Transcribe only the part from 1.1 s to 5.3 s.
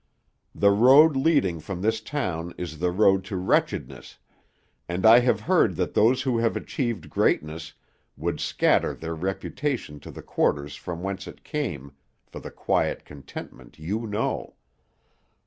leading from this town is the road to wretchedness, and I